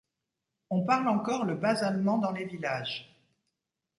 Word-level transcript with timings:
On 0.71 0.81
parle 0.83 1.07
encore 1.09 1.45
le 1.45 1.53
bas 1.53 1.85
allemand 1.85 2.17
dans 2.17 2.31
les 2.31 2.45
villages. 2.45 3.15